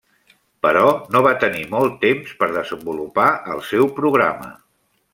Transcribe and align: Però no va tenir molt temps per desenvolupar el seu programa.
Però 0.65 0.85
no 1.15 1.21
va 1.27 1.33
tenir 1.43 1.61
molt 1.75 2.01
temps 2.07 2.33
per 2.41 2.51
desenvolupar 2.57 3.29
el 3.57 3.65
seu 3.73 3.89
programa. 4.03 4.55